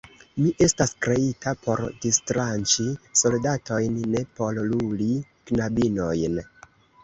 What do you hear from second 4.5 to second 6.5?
luli knabinojn.